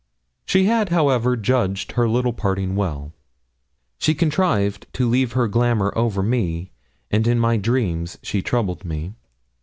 [0.47, 3.13] She had, however, judged her little parting well.
[3.99, 6.71] She contrived to leave her glamour over me,
[7.11, 9.13] and in my dreams she troubled me.